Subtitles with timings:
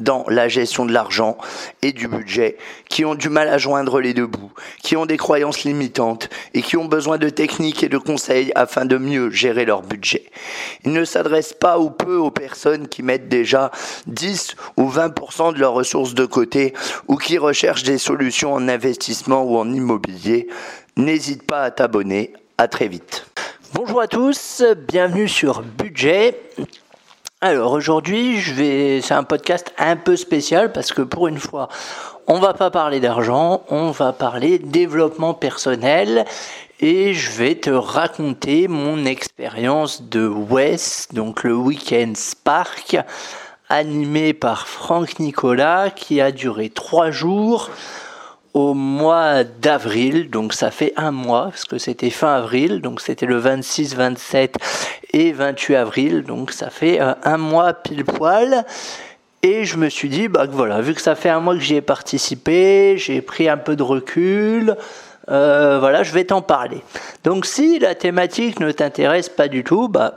[0.00, 1.38] dans la gestion de l'argent
[1.82, 2.56] et du budget,
[2.88, 6.62] qui ont du mal à joindre les deux bouts, qui ont des croyances limitantes et
[6.62, 10.30] qui ont besoin de techniques et de conseils afin de mieux gérer leur budget.
[10.84, 13.70] Il ne s'adresse pas ou peu aux personnes qui mettent déjà
[14.06, 16.74] 10 ou 20% de leurs ressources de côté
[17.08, 20.48] ou qui recherchent des solutions en investissement ou en immobilier.
[20.96, 22.32] N'hésite pas à t'abonner.
[22.58, 23.26] À très vite.
[23.72, 26.38] Bonjour à tous, bienvenue sur Budget.
[27.42, 31.70] Alors aujourd'hui, je vais, c'est un podcast un peu spécial parce que pour une fois,
[32.26, 36.26] on va pas parler d'argent, on va parler développement personnel
[36.80, 42.98] et je vais te raconter mon expérience de WES, donc le Weekend Spark,
[43.70, 47.70] animé par Franck Nicolas, qui a duré trois jours
[48.54, 53.26] au mois d'avril, donc ça fait un mois, parce que c'était fin avril, donc c'était
[53.26, 54.56] le 26, 27
[55.12, 58.64] et 28 avril, donc ça fait euh, un mois pile poil.
[59.42, 61.76] Et je me suis dit, bah voilà, vu que ça fait un mois que j'y
[61.76, 64.76] ai participé, j'ai pris un peu de recul,
[65.30, 66.82] euh, voilà, je vais t'en parler.
[67.24, 70.14] Donc si la thématique ne t'intéresse pas du tout, bah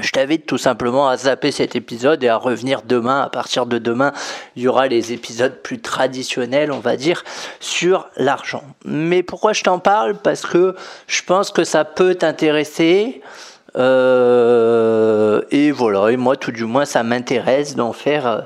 [0.00, 3.20] je t'invite tout simplement à zapper cet épisode et à revenir demain.
[3.22, 4.12] À partir de demain,
[4.56, 7.24] il y aura les épisodes plus traditionnels, on va dire,
[7.60, 8.64] sur l'argent.
[8.84, 10.14] Mais pourquoi je t'en parle?
[10.16, 10.74] Parce que
[11.06, 13.22] je pense que ça peut t'intéresser.
[13.76, 18.40] Euh, et voilà, et moi tout du moins ça m'intéresse d'en faire euh,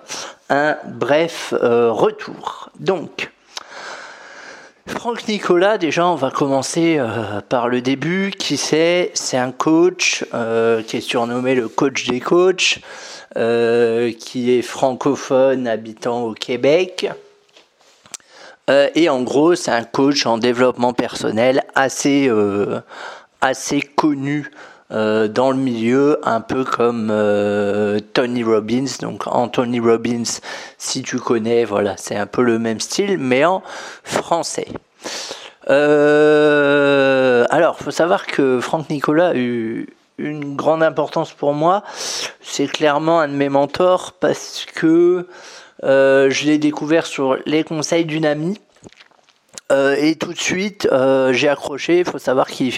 [0.50, 2.70] un bref euh, retour.
[2.80, 3.31] Donc,
[4.86, 8.32] Franck Nicolas, déjà, on va commencer euh, par le début.
[8.36, 9.12] Qui c'est?
[9.14, 12.80] C'est un coach euh, qui est surnommé le coach des coachs,
[13.36, 17.08] euh, qui est francophone habitant au Québec.
[18.68, 22.30] et en gros, c'est un coach en développement personnel assez,
[23.42, 24.50] assez connu
[24.92, 27.08] dans le milieu, un peu comme
[28.12, 28.84] Tony Robbins.
[29.00, 30.40] Donc Anthony Robbins,
[30.78, 33.62] si tu connais, voilà, c'est un peu le même style, mais en
[34.04, 34.68] français.
[35.70, 39.88] Euh, alors, faut savoir que Franck Nicolas a eu
[40.18, 41.82] une grande importance pour moi.
[42.40, 45.26] C'est clairement un de mes mentors parce que
[45.84, 48.60] euh, je l'ai découvert sur les conseils d'une amie.
[49.72, 52.00] Euh, et tout de suite, euh, j'ai accroché.
[52.00, 52.74] Il faut savoir qu'il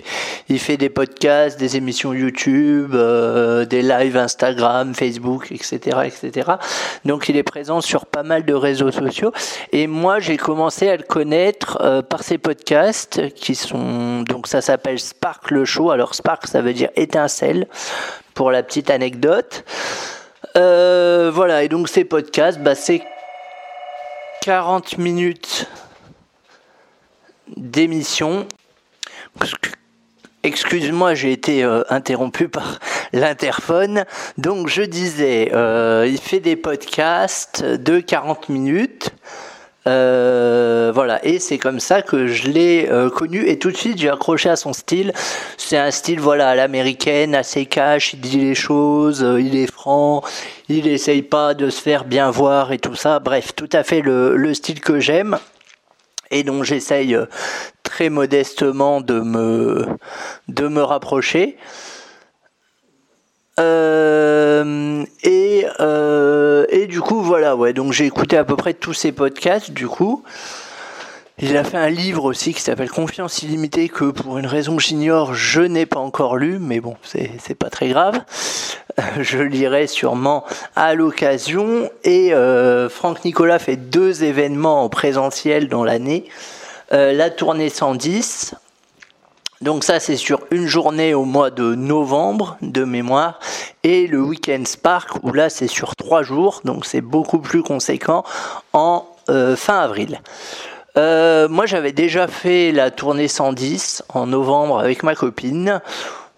[0.49, 6.53] il fait des podcasts, des émissions YouTube, euh, des lives Instagram, Facebook, etc., etc.
[7.05, 9.33] Donc, il est présent sur pas mal de réseaux sociaux.
[9.73, 14.99] Et moi, j'ai commencé à le connaître par ses podcasts qui sont donc ça s'appelle
[14.99, 15.91] Spark le Show.
[15.91, 17.67] Alors Spark, ça veut dire étincelle.
[18.35, 19.65] Pour la petite anecdote.
[20.55, 21.63] voilà.
[21.63, 23.03] Et donc ces podcasts, bah, c'est
[24.43, 25.69] 40 minutes
[27.57, 28.47] d'émission.
[30.43, 32.79] Excuse-moi, j'ai été euh, interrompu par
[33.13, 34.05] l'interphone.
[34.37, 39.11] Donc je disais, euh, il fait des podcasts de 40 minutes.
[39.87, 44.09] Euh, voilà, et c'est comme ça que je l'ai connu et tout de suite j'ai
[44.09, 45.13] accroché à son style.
[45.59, 50.23] C'est un style voilà à l'américaine, assez cash, il dit les choses, il est franc,
[50.71, 53.19] il essaye pas de se faire bien voir et tout ça.
[53.19, 55.39] Bref, tout à fait le style que j'aime
[56.35, 57.27] et dont j'essaye euh,
[57.85, 59.87] très modestement de me,
[60.49, 61.57] de me rapprocher.
[63.61, 68.95] Euh, et, euh, et du coup, voilà, ouais, donc j'ai écouté à peu près tous
[68.95, 70.25] ces podcasts, du coup.
[71.39, 74.83] Il a fait un livre aussi qui s'appelle Confiance illimitée que pour une raison que
[74.83, 78.21] j'ignore, je n'ai pas encore lu, mais bon, c'est pas très grave.
[79.21, 80.45] Je lirai sûrement
[80.77, 81.91] à l'occasion.
[82.05, 86.25] Et euh, Franck Nicolas fait deux événements en présentiel dans l'année.
[86.93, 88.55] Euh, la tournée 110.
[89.61, 93.39] Donc ça c'est sur une journée au mois de novembre de mémoire
[93.83, 98.25] et le Weekend Spark où là c'est sur trois jours donc c'est beaucoup plus conséquent
[98.75, 100.21] en euh, fin avril.
[100.97, 105.81] Euh, moi, j'avais déjà fait la tournée 110 en novembre avec ma copine.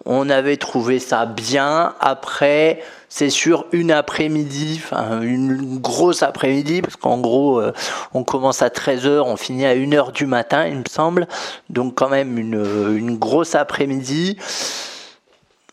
[0.07, 1.93] On avait trouvé ça bien.
[1.99, 4.81] Après, c'est sur une après-midi,
[5.21, 7.73] une grosse après-midi, parce qu'en gros, euh,
[8.13, 11.27] on commence à 13h, on finit à 1h du matin, il me semble.
[11.69, 14.37] Donc quand même une, grosse après-midi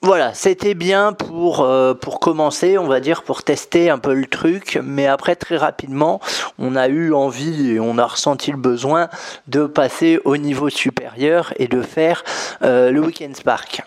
[0.03, 4.27] voilà, c'était bien pour, euh, pour commencer, on va dire, pour tester un peu le
[4.27, 4.79] truc.
[4.83, 6.21] Mais après, très rapidement,
[6.59, 9.09] on a eu envie et on a ressenti le besoin
[9.47, 12.23] de passer au niveau supérieur et de faire
[12.63, 13.83] euh, le Weekend Spark.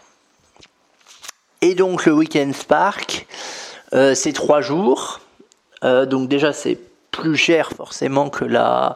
[1.62, 3.28] Et donc, le Weekend Spark,
[3.94, 5.22] euh, c'est trois jours.
[5.82, 6.78] donc, déjà, c'est
[7.12, 8.96] plus cher forcément que la,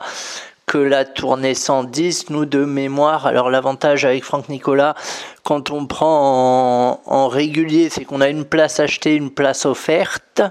[0.72, 3.26] que la tournée 110, nous de mémoire.
[3.28, 4.96] Alors l'avantage avec Franck Nicolas,
[5.44, 10.42] quand on prend en, régulier, c'est qu'on a une place achetée, une place offerte.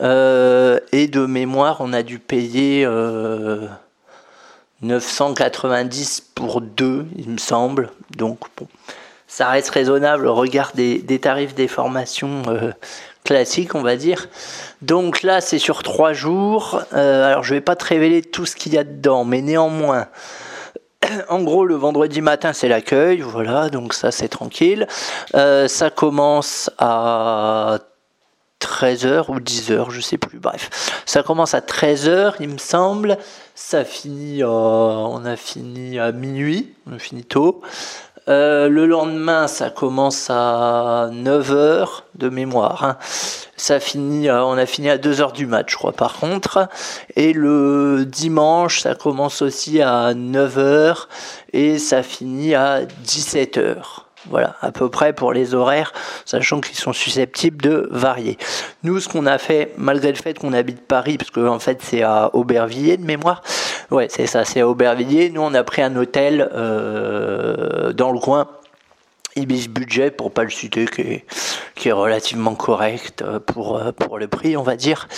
[0.00, 2.88] Euh, et de mémoire, on a dû payer
[4.82, 7.90] 990 euh, pour deux, il me semble.
[8.16, 8.66] Donc bon,
[9.34, 12.70] ça reste raisonnable au regard des, tarifs des formations euh,
[13.24, 14.28] classiques, on va dire.
[14.80, 16.82] Donc là, c'est sur trois jours.
[16.92, 20.06] Euh, alors, je vais pas te révéler tout ce qu'il y a dedans, mais néanmoins,
[21.28, 23.22] en gros, le vendredi matin, c'est l'accueil.
[23.22, 24.86] Voilà, donc ça, c'est tranquille.
[25.34, 27.80] Euh, ça commence à
[28.60, 30.38] 13h ou 10h, je sais plus.
[30.38, 33.18] Bref, ça commence à 13h, il me semble.
[33.56, 37.62] Ça finit, on a fini à minuit, on a fini tôt.
[38.28, 42.84] Euh, le lendemain, ça commence à 9h de mémoire.
[42.84, 42.96] Hein.
[43.56, 46.68] Ça finit, on a fini à 2h du match, je crois, par contre.
[47.16, 51.06] Et le dimanche, ça commence aussi à 9h
[51.52, 54.03] et ça finit à 17h.
[54.30, 55.92] Voilà, à peu près pour les horaires,
[56.24, 58.38] sachant qu'ils sont susceptibles de varier.
[58.82, 61.80] Nous, ce qu'on a fait, malgré le fait qu'on habite Paris, parce qu'en en fait
[61.82, 63.42] c'est à Aubervilliers de mémoire,
[63.90, 65.30] ouais, c'est ça, c'est à Aubervilliers.
[65.30, 68.48] Nous, on a pris un hôtel euh, dans le coin,
[69.36, 71.24] Ibis Budget, pour pas le citer, qui est,
[71.74, 75.08] qui est relativement correct euh, pour, euh, pour le prix, on va dire.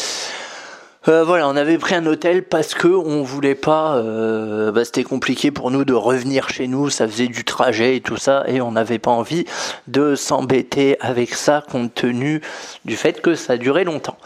[1.09, 3.97] Euh, voilà, on avait pris un hôtel parce que on voulait pas.
[3.97, 8.01] Euh, bah, c'était compliqué pour nous de revenir chez nous, ça faisait du trajet et
[8.01, 9.45] tout ça, et on n'avait pas envie
[9.87, 12.41] de s'embêter avec ça compte tenu
[12.85, 14.19] du fait que ça durait longtemps.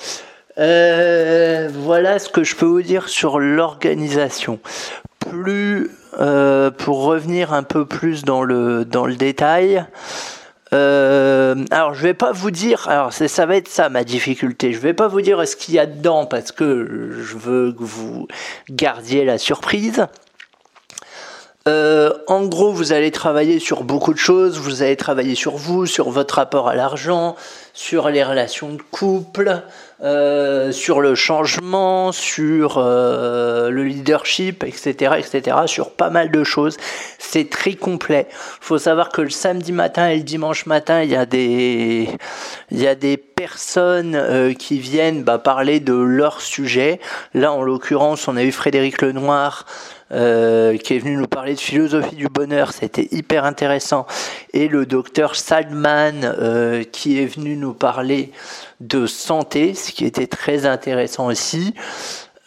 [0.59, 4.59] Euh, voilà ce que je peux vous dire sur l'organisation.
[5.19, 5.91] Plus
[6.79, 9.85] pour revenir un peu plus dans le dans le détail.
[10.73, 14.73] Euh, alors je vais pas vous dire, alors ça va être ça ma difficulté.
[14.73, 17.83] Je vais pas vous dire ce qu'il y a dedans parce que je veux que
[17.83, 18.29] vous
[18.71, 20.07] gardiez la surprise.
[21.69, 24.59] Euh, en gros, vous allez travailler sur beaucoup de choses.
[24.59, 27.37] Vous allez travailler sur vous, sur votre rapport à l'argent,
[27.73, 29.63] sur les relations de couple,
[30.03, 36.79] euh, sur le changement, sur euh, le leadership, etc., etc., sur pas mal de choses.
[37.19, 38.27] C'est très complet.
[38.31, 42.09] Faut savoir que le samedi matin et le dimanche matin, il y a des,
[42.71, 46.99] il y a des personnes euh, qui viennent bah, parler de leur sujet.
[47.35, 49.67] Là, en l'occurrence, on a eu Frédéric Lenoir.
[50.11, 54.09] Qui est venu nous parler de philosophie du bonheur, c'était hyper intéressant,
[54.53, 56.35] et le docteur Salman
[56.91, 58.33] qui est venu nous parler
[58.81, 61.75] de santé, ce qui était très intéressant aussi.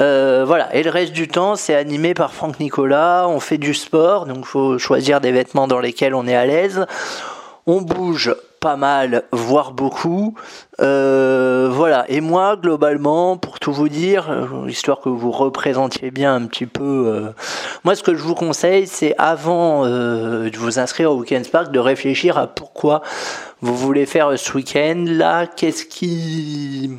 [0.02, 3.28] Euh, voilà, et le reste du temps, c'est animé par Franck Nicolas.
[3.30, 6.46] On fait du sport, donc il faut choisir des vêtements dans lesquels on est à
[6.46, 6.86] l'aise.
[7.68, 10.36] On bouge pas mal, voire beaucoup.
[10.80, 12.06] Euh, voilà.
[12.08, 16.66] Et moi, globalement, pour tout vous dire, euh, histoire que vous représentiez bien un petit
[16.66, 17.30] peu, euh,
[17.84, 21.80] moi, ce que je vous conseille, c'est avant de vous inscrire au Weekend Spark, de
[21.80, 23.02] réfléchir à pourquoi
[23.60, 25.04] vous voulez faire ce week-end.
[25.10, 26.90] Là, qu'est-ce qui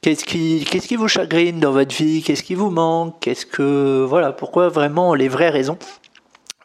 [0.00, 2.22] Qu'est-ce qui, qu'est-ce qui vous chagrine dans votre vie?
[2.22, 3.16] Qu'est-ce qui vous manque?
[3.18, 5.76] Qu'est-ce que, voilà, pourquoi vraiment les vraies raisons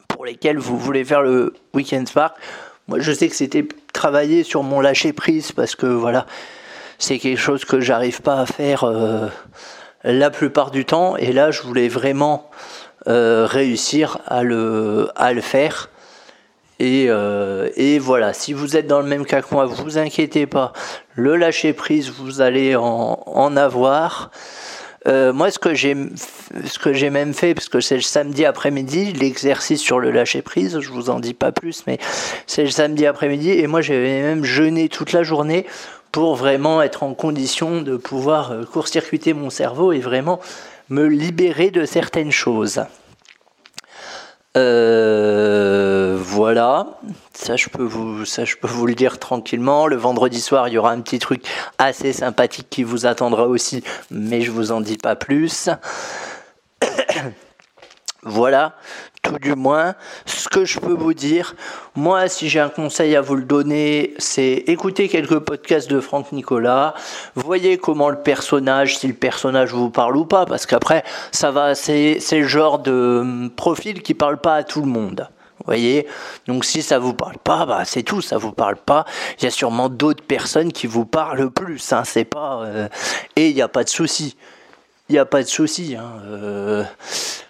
[0.08, 2.36] pour lesquelles vous voulez faire le Weekend Spark?
[2.88, 6.26] Moi, je sais que c'était travailler sur mon lâcher prise parce que voilà,
[6.98, 9.28] c'est quelque chose que j'arrive pas à faire euh,
[10.04, 11.16] la plupart du temps.
[11.16, 12.50] Et là, je voulais vraiment
[13.08, 15.10] euh, réussir à le,
[15.42, 15.90] faire.
[16.80, 20.46] Et, euh, et, voilà, si vous êtes dans le même cas que moi, vous inquiétez
[20.46, 20.74] pas.
[21.16, 24.32] Le lâcher prise, vous allez en avoir.
[25.08, 25.96] Euh, moi, ce que j'ai,
[27.10, 31.10] même fait, parce que c'est le samedi après-midi, l'exercice sur le lâcher prise, je vous
[31.10, 32.00] en dis pas plus, mais
[32.48, 35.66] c'est le samedi après-midi, et moi j'avais même jeûné toute la journée
[36.12, 40.40] pour vraiment être en condition de pouvoir euh, court-circuiter mon cerveau et vraiment
[40.90, 42.82] me libérer de certaines choses.
[44.56, 47.00] Euh, voilà,
[47.34, 49.88] ça je, peux vous, ça je peux vous le dire tranquillement.
[49.88, 51.44] Le vendredi soir, il y aura un petit truc
[51.80, 55.70] assez sympathique qui vous attendra aussi, mais je vous en dis pas plus.
[58.26, 58.76] Voilà,
[59.22, 61.56] tout du moins, ce que je peux vous dire.
[61.96, 66.32] Moi, si j'ai un conseil à vous le donner, c'est écouter quelques podcasts de Franck
[66.32, 66.94] Nicolas.
[67.36, 71.76] Voyez comment le personnage, si le personnage vous parle ou pas, parce qu'après, ça va,
[71.76, 75.28] c'est le genre de hum, profil qui parle pas à tout le monde.
[75.60, 76.08] Vous voyez?
[76.48, 79.06] Donc si ça vous parle pas, bah c'est tout, ça vous parle pas.
[79.40, 82.88] Il y a sûrement d'autres personnes qui vous parlent plus, hein, c'est pas euh,
[83.36, 84.36] et il n'y a pas de souci.
[85.10, 85.96] Il n'y a pas de souci.
[85.96, 86.84] Hein, euh,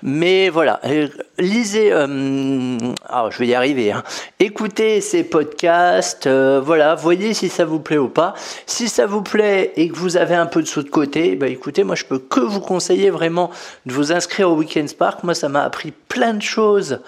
[0.02, 1.08] mais voilà, euh,
[1.38, 1.92] lisez.
[1.94, 3.92] ah, je vais y arriver.
[3.92, 4.04] Hein.
[4.40, 6.28] Écoutez ces podcasts.
[6.28, 8.34] voilà, voyez si ça vous plaît ou pas.
[8.66, 11.48] Si ça vous plaît et que vous avez un peu de sous de côté, bah
[11.48, 13.52] écoutez, moi je peux que vous conseiller vraiment
[13.86, 15.24] de vous inscrire au Weekend Spark.
[15.24, 17.00] Moi, ça m'a appris plein de choses.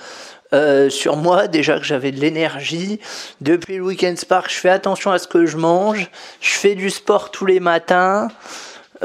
[0.53, 2.99] Euh, sur moi, déjà que j'avais de l'énergie.
[3.41, 6.09] Depuis le Weekend Spark, je fais attention à ce que je mange.
[6.39, 8.29] Je fais du sport tous les matins.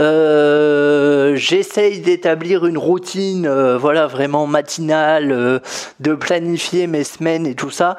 [0.01, 5.61] Euh, j'essaye d'établir une routine, euh, voilà, vraiment matinale,
[6.01, 7.97] de planifier mes semaines et tout ça.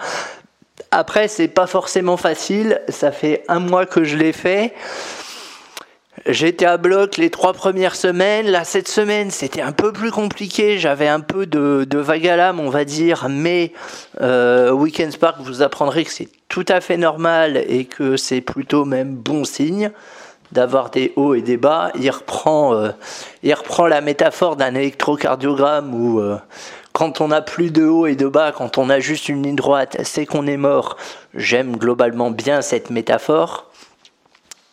[0.89, 2.81] Après, c'est pas forcément facile.
[2.89, 4.74] Ça fait un mois que je l'ai fait.
[6.27, 8.48] J'étais à bloc les trois premières semaines.
[8.48, 10.77] Là, cette semaine, c'était un peu plus compliqué.
[10.77, 13.27] J'avais un peu de, de vague à l'âme, on va dire.
[13.29, 13.72] Mais
[14.20, 18.86] euh, Weekend Spark, vous apprendrez que c'est tout à fait normal et que c'est plutôt
[18.86, 19.91] même bon signe
[20.51, 21.91] d'avoir des hauts et des bas.
[21.96, 22.91] Il reprend, euh,
[23.43, 26.38] il reprend la métaphore d'un électrocardiogramme où euh,
[26.93, 29.55] quand on n'a plus de haut et de bas, quand on a juste une ligne
[29.55, 30.98] droite, c'est qu'on est mort.
[31.34, 33.72] J'aime globalement bien cette métaphore.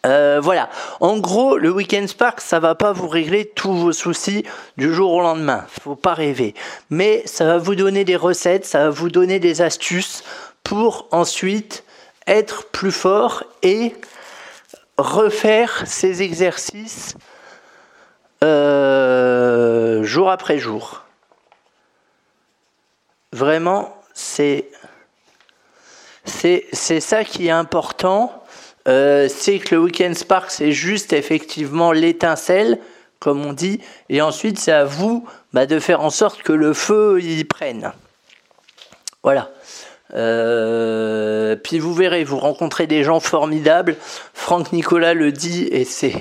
[0.06, 0.68] Euh, voilà.
[1.00, 4.44] En gros, le Weekend Spark, ça va pas vous régler tous vos soucis
[4.76, 5.64] du jour au lendemain.
[5.82, 6.54] Faut pas rêver.
[6.90, 10.22] Mais ça va vous donner des recettes, ça va vous donner des astuces
[10.62, 11.84] pour ensuite
[12.26, 13.94] être plus fort et
[14.98, 17.16] refaire ces exercices
[18.44, 21.04] euh, jour après jour.
[23.32, 24.70] Vraiment, c'est
[26.24, 28.38] ça qui est important
[28.88, 32.78] euh, c'est que le Weekend Spark, c'est juste effectivement l'étincelle,
[33.18, 36.72] comme on dit, et ensuite c'est à vous bah, de faire en sorte que le
[36.72, 37.92] feu y prenne.
[39.22, 39.50] Voilà.
[40.14, 43.96] Euh, puis vous verrez, vous rencontrez des gens formidables.
[44.34, 46.14] Franck Nicolas le dit, et c'est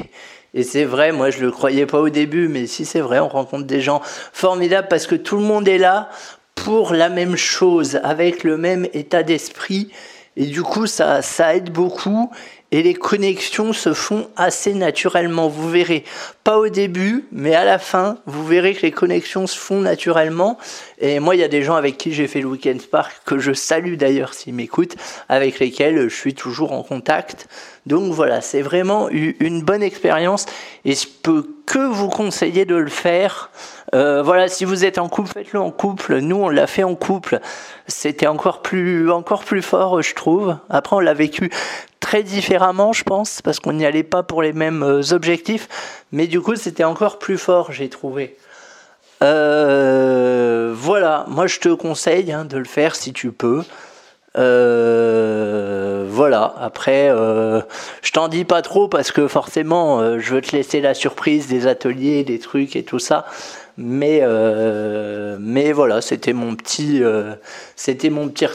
[0.53, 1.11] et c'est vrai.
[1.11, 4.01] Moi, je le croyais pas au début, mais si c'est vrai, on rencontre des gens
[4.03, 6.09] formidables parce que tout le monde est là
[6.55, 9.91] pour la même chose, avec le même état d'esprit.
[10.35, 12.31] Et du coup, ça, ça aide beaucoup
[12.71, 15.47] et les connexions se font assez naturellement.
[15.47, 16.03] Vous verrez,
[16.43, 20.57] pas au début, mais à la fin, vous verrez que les connexions se font naturellement.
[20.99, 23.39] Et moi, il y a des gens avec qui j'ai fait le Weekend Spark, que
[23.39, 24.95] je salue d'ailleurs s'ils m'écoutent,
[25.29, 27.47] avec lesquels je suis toujours en contact.
[27.85, 30.45] Donc voilà, c'est vraiment une bonne expérience
[30.83, 33.51] et je peux que vous conseiller de le faire.
[33.93, 36.19] Euh, voilà, si vous êtes en couple, faites-le en couple.
[36.19, 37.39] Nous, on l'a fait en couple.
[37.87, 40.57] C'était encore plus, encore plus fort, je trouve.
[40.69, 41.49] Après, on l'a vécu
[42.07, 45.67] très différemment, je pense, parce qu'on n'y allait pas pour les mêmes euh, objectifs.
[46.13, 48.37] Mais du coup, c'était encore plus fort, j'ai trouvé.
[49.23, 53.61] Euh, voilà, moi je te conseille hein, de le faire si tu peux.
[54.37, 60.79] Euh, voilà, après, je t'en dis pas trop parce que forcément, je veux te laisser
[60.79, 63.25] la surprise des ateliers, des trucs et tout ça.
[63.75, 64.21] Mais,
[65.39, 67.01] mais voilà, c'était mon petit,
[67.75, 68.45] c'était mon petit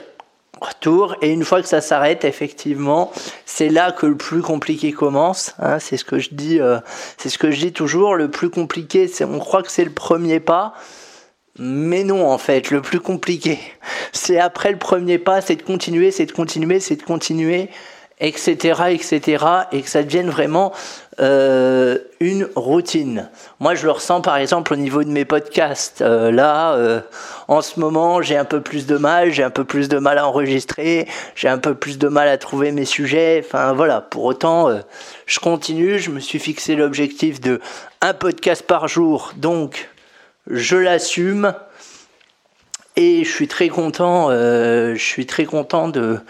[0.63, 1.17] retour.
[1.21, 3.13] Et une fois que ça s'arrête, effectivement,
[3.47, 5.55] c'est là que le plus compliqué commence.
[5.59, 6.79] Hein, c'est ce que je dis, euh,
[7.19, 8.15] c'est ce que je dis toujours.
[8.15, 10.75] Le plus compliqué, c'est, on croit que c'est le premier pas.
[11.59, 13.59] Mais non, en fait, le plus compliqué,
[14.13, 17.69] c'est après le premier pas, c'est de continuer, c'est de continuer, c'est de continuer
[18.23, 20.73] etc., etc., et que ça devienne vraiment
[21.21, 23.29] euh, une routine.
[23.61, 26.01] Moi, je le ressens par exemple au niveau de mes podcasts.
[26.01, 27.01] Euh, là, euh,
[27.49, 30.19] en ce moment, j'ai un peu plus de mal, j'ai un peu plus de mal
[30.19, 33.43] à enregistrer, j'ai un peu plus de mal à trouver mes sujets.
[33.45, 34.01] Enfin voilà.
[34.01, 34.71] Pour autant,
[35.27, 35.99] je continue.
[35.99, 37.61] Je me suis fixé l'objectif de
[38.01, 39.91] un podcast par jour, donc
[40.49, 41.55] je l'assume.
[42.97, 44.31] Et je suis très content.
[44.31, 46.21] je suis très content de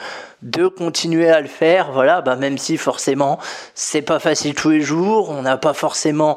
[0.43, 3.39] de continuer à le faire, voilà, bah même si forcément
[3.75, 6.37] c'est pas facile tous les jours, on n'a pas forcément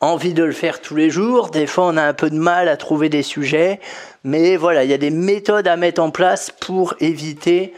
[0.00, 2.68] envie de le faire tous les jours, des fois on a un peu de mal
[2.68, 3.78] à trouver des sujets,
[4.24, 7.74] mais voilà, il y a des méthodes à mettre en place pour éviter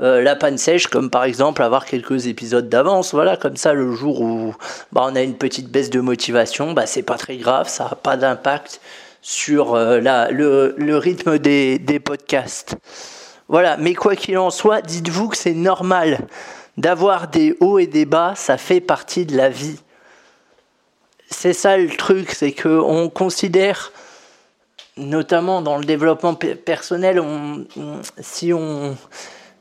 [0.00, 3.92] euh, la panne sèche, comme par exemple avoir quelques épisodes d'avance, voilà, comme ça le
[3.92, 4.54] jour où
[4.92, 7.96] bah, on a une petite baisse de motivation, bah c'est pas très grave, ça n'a
[7.96, 8.80] pas d'impact
[9.20, 12.76] sur euh, le, rythme des, podcasts.
[13.48, 16.26] Voilà, mais quoi qu'il en soit, dites-vous que c'est normal
[16.76, 19.80] d'avoir des hauts et des bas, ça fait partie de la vie.
[21.30, 23.92] C'est ça le truc, c'est qu'on considère
[24.98, 27.22] notamment dans le développement personnel,
[28.20, 28.96] si, on,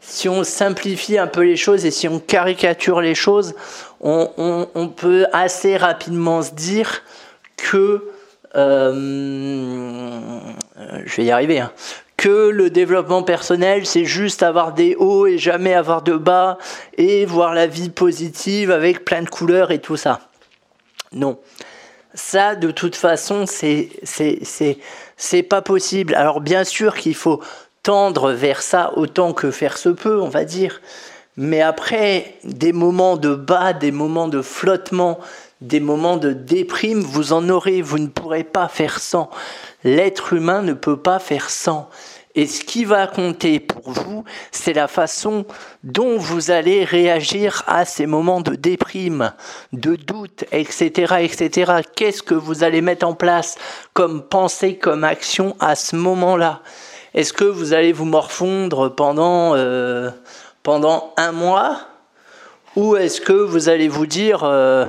[0.02, 3.54] si on simplifie un peu les choses et si on caricature les choses,
[4.02, 7.04] on, peut assez rapidement se dire
[7.56, 8.10] que
[8.56, 10.39] euh,
[11.06, 11.72] je vais y arriver, hein,
[12.18, 16.58] que le développement personnel, c'est juste avoir des hauts et jamais avoir de bas,
[16.98, 20.22] et voir la vie positive avec plein de couleurs et tout ça.
[21.12, 21.39] Non.
[22.13, 24.80] Ça, de toute façon, c'est, c'est, c'est,
[25.16, 26.16] c'est pas possible.
[26.16, 27.42] Alors, bien sûr qu'il faut
[27.84, 30.82] tendre vers ça autant que faire se peut, on va dire.
[31.38, 35.20] Mais après, des moments de bas, des moments de flottement,
[35.62, 39.30] des moments de déprime, vous en aurez, vous ne pourrez pas faire sans.
[39.84, 41.90] L'être humain ne peut pas faire sans.
[42.36, 45.46] Et ce qui va compter pour vous, c'est la façon
[45.84, 49.34] dont vous allez réagir à ces moments de déprime,
[49.74, 51.82] de doute, etc., etc.
[51.96, 53.58] Qu'est-ce que vous allez mettre en place
[53.94, 56.62] comme pensée, comme action à ce moment-là?
[57.16, 60.12] Est-ce que vous allez vous morfondre pendant, euh,
[60.62, 61.80] pendant un mois?
[62.76, 64.44] Ou est-ce que vous allez vous dire...
[64.44, 64.86] Euh,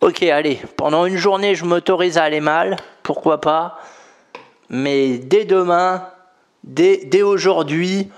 [0.00, 3.78] Ok, allez, pendant une journée, je m'autorise à aller mal, pourquoi pas.
[4.70, 6.08] Mais dès demain,
[6.64, 8.08] dès, aujourd'hui,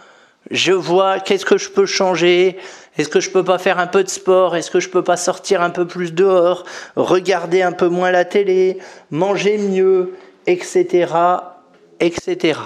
[0.52, 2.56] je vois qu'est-ce que je peux changer.
[2.96, 4.54] Est-ce que je peux pas faire un peu de sport?
[4.54, 6.62] Est-ce que je peux pas sortir un peu plus dehors?
[6.94, 8.78] Regarder un peu moins la télé?
[9.10, 10.14] Manger mieux?
[10.46, 11.12] Etc.
[11.98, 12.58] Etc.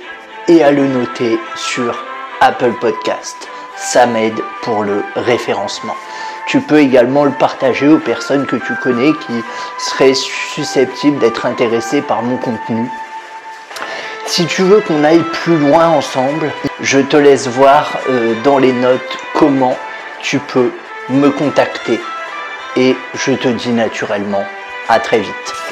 [0.46, 2.04] et à le noter sur
[2.40, 3.36] Apple Podcast.
[3.76, 5.96] Ça m'aide pour le référencement.
[6.50, 9.40] Tu peux également le partager aux personnes que tu connais qui
[9.78, 12.90] seraient susceptibles d'être intéressées par mon contenu.
[14.26, 18.72] Si tu veux qu'on aille plus loin ensemble, je te laisse voir euh, dans les
[18.72, 19.76] notes comment
[20.22, 20.72] tu peux
[21.08, 22.00] me contacter.
[22.74, 24.44] Et je te dis naturellement
[24.88, 25.69] à très vite.